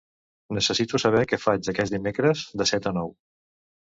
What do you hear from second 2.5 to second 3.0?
de set a